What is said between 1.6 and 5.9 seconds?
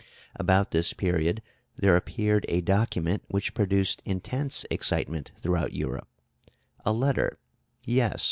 there appeared a document which produced intense excitement throughout